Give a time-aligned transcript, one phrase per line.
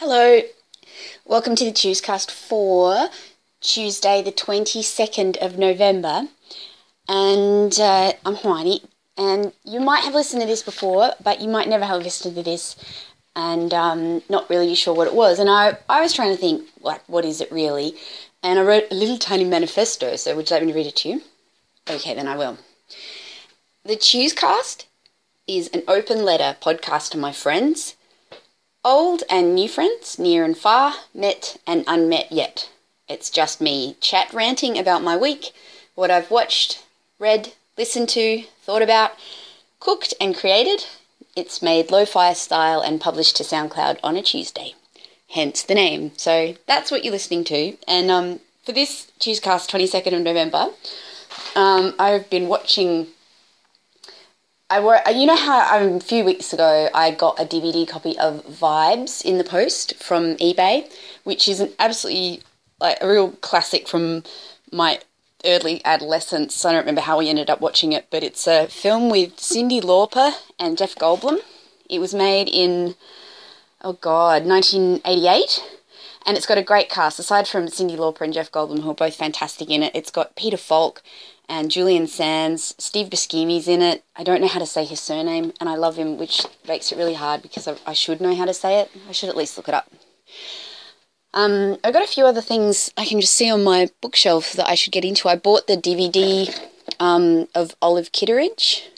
[0.00, 0.42] Hello,
[1.26, 3.08] welcome to the Tuescast for
[3.60, 6.28] Tuesday, the 22nd of November.
[7.08, 8.82] And uh, I'm Hermione,
[9.16, 12.44] and you might have listened to this before, but you might never have listened to
[12.44, 12.76] this
[13.34, 15.40] and um, not really sure what it was.
[15.40, 17.94] And I, I was trying to think, like, what is it really?
[18.40, 20.94] And I wrote a little tiny manifesto, so would you like me to read it
[20.98, 21.22] to you?
[21.90, 22.58] Okay, then I will.
[23.84, 24.84] The Tuescast
[25.48, 27.96] is an open letter podcast to my friends
[28.84, 32.70] Old and new friends, near and far, met and unmet yet.
[33.08, 35.50] It's just me chat ranting about my week,
[35.96, 36.84] what I've watched,
[37.18, 39.12] read, listened to, thought about,
[39.80, 40.86] cooked, and created.
[41.34, 44.74] It's made lo fi style and published to SoundCloud on a Tuesday,
[45.30, 46.12] hence the name.
[46.16, 47.76] So that's what you're listening to.
[47.88, 50.68] And um, for this Tuescast 22nd of November,
[51.56, 53.08] um, I've been watching
[54.70, 58.18] I were, you know how um, a few weeks ago I got a DVD copy
[58.18, 60.92] of Vibes in the post from eBay,
[61.24, 62.42] which is an absolutely
[62.78, 64.24] like a real classic from
[64.70, 65.00] my
[65.46, 66.66] early adolescence.
[66.66, 69.80] I don't remember how we ended up watching it, but it's a film with Cyndi
[69.80, 71.38] Lauper and Jeff Goldblum.
[71.88, 72.94] It was made in
[73.80, 75.77] oh god, 1988.
[76.28, 77.18] And it's got a great cast.
[77.18, 80.36] Aside from Cyndi Lauper and Jeff Goldblum, who are both fantastic in it, it's got
[80.36, 81.02] Peter Falk
[81.48, 82.74] and Julian Sands.
[82.76, 84.04] Steve Buscemi's in it.
[84.14, 86.98] I don't know how to say his surname, and I love him, which makes it
[86.98, 88.90] really hard because I, I should know how to say it.
[89.08, 89.90] I should at least look it up.
[91.32, 94.68] Um, I've got a few other things I can just see on my bookshelf that
[94.68, 95.30] I should get into.
[95.30, 96.54] I bought the DVD
[97.00, 98.90] um, of Olive Kitteridge,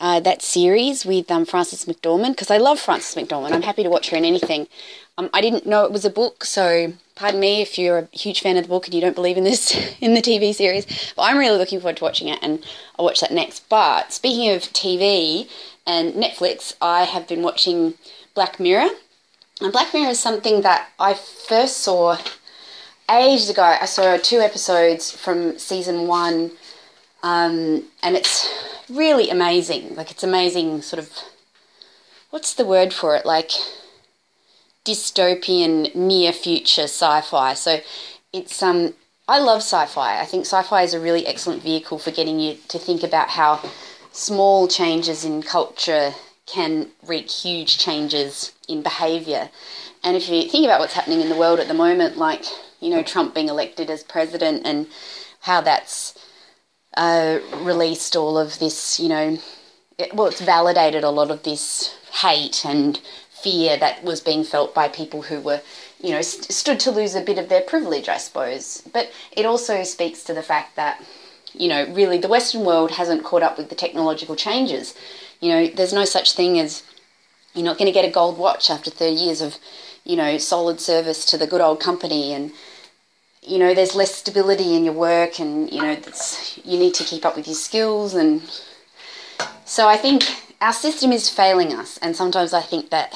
[0.00, 3.52] uh, that series with um, Frances McDormand, because I love Frances McDormand.
[3.52, 4.66] I'm happy to watch her in anything.
[5.18, 8.40] Um, I didn't know it was a book, so pardon me if you're a huge
[8.40, 10.86] fan of the book and you don't believe in this in the TV series.
[11.16, 12.64] But I'm really looking forward to watching it, and
[12.96, 13.68] I'll watch that next.
[13.68, 15.50] But speaking of TV
[15.84, 17.94] and Netflix, I have been watching
[18.34, 18.90] Black Mirror.
[19.60, 22.16] And Black Mirror is something that I first saw
[23.10, 23.62] ages ago.
[23.62, 26.52] I saw two episodes from season one,
[27.24, 28.48] um, and it's
[28.88, 29.96] really amazing.
[29.96, 31.10] Like it's amazing, sort of.
[32.30, 33.26] What's the word for it?
[33.26, 33.50] Like
[34.84, 37.54] dystopian near future sci-fi.
[37.54, 37.80] So
[38.32, 38.94] it's um
[39.26, 40.20] I love sci-fi.
[40.20, 43.60] I think sci-fi is a really excellent vehicle for getting you to think about how
[44.10, 46.14] small changes in culture
[46.46, 49.50] can wreak huge changes in behavior.
[50.02, 52.44] And if you think about what's happening in the world at the moment, like,
[52.80, 54.86] you know, Trump being elected as president and
[55.40, 56.14] how that's
[56.96, 59.38] uh, released all of this, you know,
[59.98, 63.00] it, well, it's validated a lot of this hate and
[63.42, 65.60] fear that was being felt by people who were,
[66.00, 68.82] you know, st- stood to lose a bit of their privilege, I suppose.
[68.92, 71.02] But it also speaks to the fact that,
[71.52, 74.94] you know, really the Western world hasn't caught up with the technological changes.
[75.40, 76.82] You know, there's no such thing as
[77.54, 79.56] you're not going to get a gold watch after 30 years of,
[80.04, 82.52] you know, solid service to the good old company and
[83.40, 85.96] you know there's less stability in your work and you know
[86.64, 88.42] you need to keep up with your skills and
[89.64, 90.24] so I think
[90.60, 93.14] our system is failing us, and sometimes I think that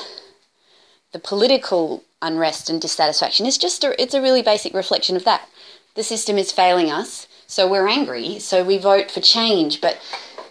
[1.13, 5.49] the political unrest and dissatisfaction is just a, it's a really basic reflection of that.
[5.95, 10.01] The system is failing us, so we're angry, so we vote for change, but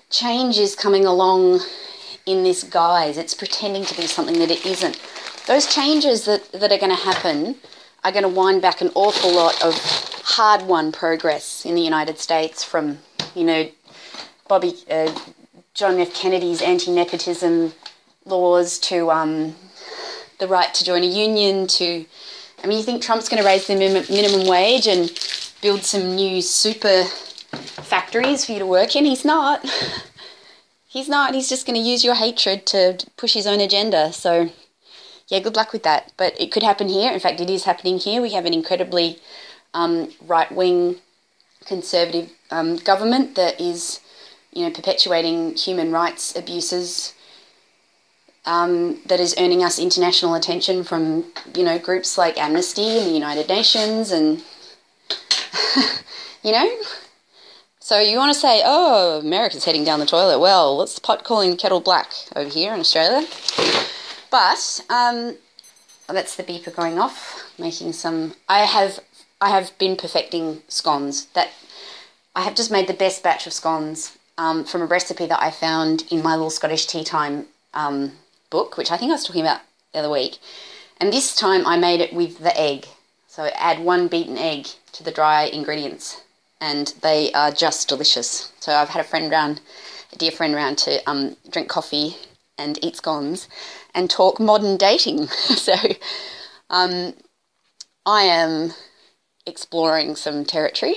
[0.09, 1.62] change is coming along
[2.25, 3.18] in this guise.
[3.18, 5.02] It's pretending to be something that it isn't.
[5.47, 7.56] Those changes that, that are going to happen
[8.03, 9.73] are going to wind back an awful lot of
[10.23, 13.00] hard won progress in the United States from,
[13.34, 13.68] you know,
[14.47, 15.12] Bobby, uh,
[15.74, 16.14] John F.
[16.14, 17.74] Kennedy's anti nepotism
[18.26, 19.56] laws to um,
[20.40, 22.06] the right to join a union to.
[22.64, 25.09] I mean, you think Trump's going to raise the minimum wage and
[25.62, 29.06] build some new super factories for you to work in?
[29.06, 29.66] He's not.
[30.88, 31.34] He's not.
[31.34, 34.12] He's just going to use your hatred to push his own agenda.
[34.12, 34.50] So,
[35.30, 36.12] yeah, good luck with that.
[36.18, 37.14] But it could happen here.
[37.14, 38.22] In fact, it is happening here.
[38.22, 39.20] We have an incredibly
[39.74, 40.98] um, right wing
[41.66, 44.02] conservative um, government that is
[44.51, 47.13] you know, perpetuating human rights abuses
[48.45, 53.14] um, that is earning us international attention from, you know, groups like Amnesty and the
[53.14, 54.43] United Nations and,
[56.43, 56.78] you know.
[57.79, 60.40] So you want to say, oh, America's heading down the toilet.
[60.40, 63.28] Well, what's the pot calling kettle black over here in Australia.
[64.29, 65.35] But um,
[66.08, 68.34] that's the beeper going off, making some.
[68.47, 69.02] I have
[69.41, 71.26] I have been perfecting scones.
[71.34, 71.49] That
[72.34, 75.51] I have just made the best batch of scones um, from a recipe that I
[75.51, 78.13] found in my little Scottish tea time um,
[78.49, 79.61] book, which I think I was talking about
[79.93, 80.37] the other week.
[80.99, 82.87] And this time I made it with the egg.
[83.28, 86.22] So add one beaten egg to the dry ingredients,
[86.59, 88.51] and they are just delicious.
[88.59, 89.61] So I've had a friend round,
[90.11, 92.17] a dear friend round to um, drink coffee
[92.57, 93.47] and eat scones
[93.95, 95.28] and talk modern dating.
[95.28, 95.73] so
[96.69, 97.13] um,
[98.05, 98.73] I am
[99.45, 100.95] exploring some territory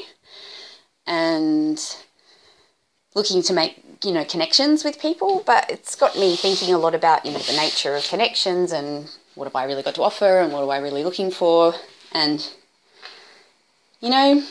[1.06, 1.96] and
[3.14, 6.94] looking to make you know connections with people but it's got me thinking a lot
[6.94, 10.40] about you know the nature of connections and what have i really got to offer
[10.40, 11.74] and what am i really looking for.
[12.12, 12.52] And
[14.00, 14.44] you know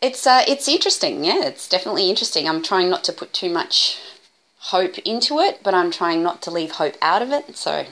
[0.00, 1.24] it's uh, it's interesting.
[1.24, 2.48] Yeah it's definitely interesting.
[2.48, 3.98] I'm trying not to put too much
[4.66, 7.56] hope into it but i'm trying not to leave hope out of it.
[7.56, 7.86] So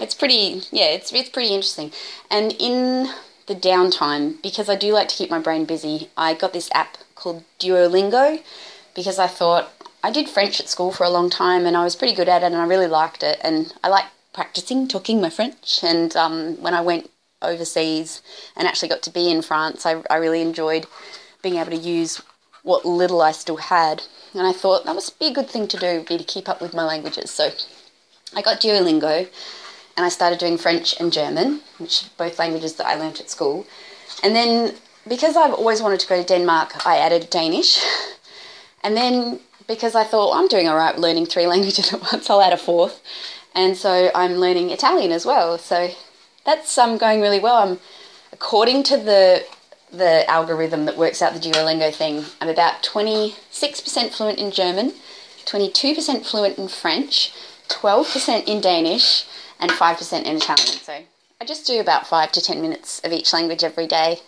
[0.00, 1.92] it's pretty yeah it's it's pretty interesting.
[2.30, 3.12] And in
[3.46, 6.96] the downtime because i do like to keep my brain busy i got this app
[7.14, 8.42] called duolingo
[8.94, 9.70] because I thought
[10.02, 12.42] I did French at school for a long time and I was pretty good at
[12.42, 16.60] it and I really liked it and I like practicing talking my French and um,
[16.62, 17.10] when I went
[17.42, 18.22] overseas
[18.56, 20.86] and actually got to be in France I, I really enjoyed
[21.42, 22.22] being able to use
[22.62, 24.02] what little I still had
[24.32, 26.60] and I thought that must be a good thing to do be to keep up
[26.60, 27.30] with my languages.
[27.30, 27.50] So
[28.34, 29.28] I got Duolingo
[29.96, 33.30] and I started doing French and German which are both languages that I learnt at
[33.30, 33.66] school
[34.22, 34.74] and then
[35.06, 37.78] because I've always wanted to go to Denmark I added Danish
[38.84, 42.30] And then because I thought well, I'm doing all right learning three languages at once,
[42.30, 43.02] I'll add a fourth.
[43.54, 45.58] And so I'm learning Italian as well.
[45.58, 45.90] So
[46.44, 47.56] that's um, going really well.
[47.56, 47.80] I'm
[48.32, 49.44] according to the
[49.90, 54.92] the algorithm that works out the Duolingo thing, I'm about 26% fluent in German,
[55.44, 57.32] 22% fluent in French,
[57.68, 59.24] 12% in Danish,
[59.58, 60.78] and 5% in Italian.
[60.78, 61.00] So
[61.40, 64.20] I just do about 5 to 10 minutes of each language every day.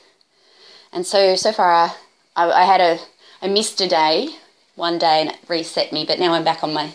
[0.92, 1.92] And so so far
[2.36, 2.98] I, I had a
[3.42, 4.30] I missed a day
[4.74, 6.94] one day and it reset me, but now I'm back on my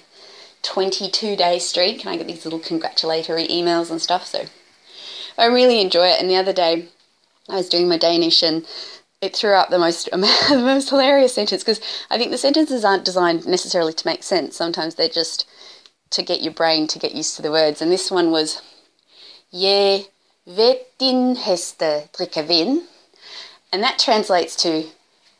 [0.63, 4.25] 22 day streak and I get these little congratulatory emails and stuff.
[4.25, 4.45] So
[5.37, 6.21] I really enjoy it.
[6.21, 6.87] And the other day
[7.49, 8.65] I was doing my Danish and
[9.21, 10.17] it threw up the most the
[10.57, 14.55] most hilarious sentence because I think the sentences aren't designed necessarily to make sense.
[14.55, 15.47] Sometimes they're just
[16.11, 17.81] to get your brain to get used to the words.
[17.81, 18.61] And this one was
[19.53, 20.07] Je
[20.45, 22.87] vet din heste drikker vin.
[23.73, 24.85] And that translates to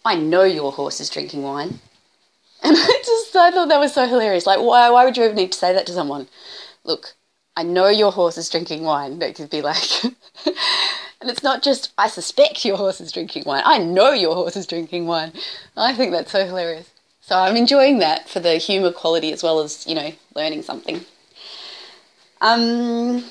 [0.03, 1.79] I know your horse is drinking wine.
[2.63, 4.45] And I just I thought that was so hilarious.
[4.45, 6.27] Like, why why would you ever need to say that to someone?
[6.83, 7.15] Look,
[7.57, 9.18] I know your horse is drinking wine.
[9.18, 13.63] That could be like, and it's not just I suspect your horse is drinking wine.
[13.65, 15.33] I know your horse is drinking wine.
[15.75, 16.89] I think that's so hilarious.
[17.31, 21.06] So I'm enjoying that for the humour quality as well as you know learning something.
[22.42, 23.24] Um,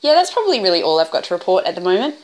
[0.00, 2.14] yeah, that's probably really all I've got to report at the moment.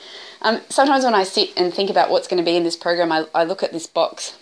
[0.40, 3.12] Um, sometimes when I sit and think about what's going to be in this program,
[3.12, 4.38] I, I look at this box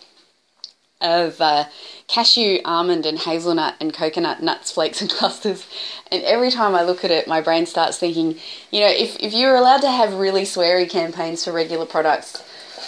[1.00, 1.64] of uh,
[2.06, 5.66] cashew, almond, and hazelnut and coconut nuts, flakes, and clusters.
[6.12, 8.38] And every time I look at it, my brain starts thinking,
[8.70, 12.44] you know, if, if you're allowed to have really sweary campaigns for regular products,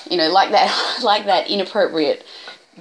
[0.09, 2.25] you know, like that, like that inappropriate,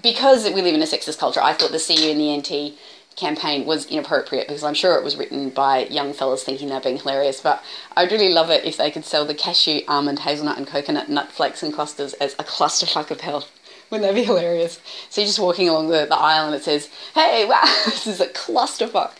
[0.01, 2.77] because we live in a sexist culture, I thought the CU and the NT
[3.15, 6.97] campaign was inappropriate because I'm sure it was written by young fellas thinking they're being
[6.97, 7.41] hilarious.
[7.41, 7.63] But
[7.95, 11.31] I'd really love it if they could sell the cashew, almond, hazelnut, and coconut nut
[11.31, 13.47] flakes and clusters as a clusterfuck of hell.
[13.89, 14.79] Wouldn't that be hilarious?
[15.09, 18.19] So you're just walking along the, the aisle and it says, hey, wow, this is
[18.19, 19.13] a clusterfuck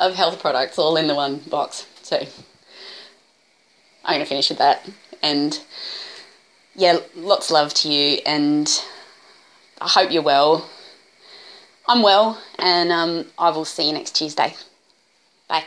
[0.00, 1.86] of health products all in the one box.
[2.02, 2.16] So
[4.04, 4.88] I'm going to finish with that.
[5.22, 5.60] And
[6.74, 8.68] yeah, lots of love to you and
[9.80, 10.68] I hope you're well.
[11.88, 14.54] I'm well and um, I will see you next Tuesday.
[15.48, 15.64] Bye.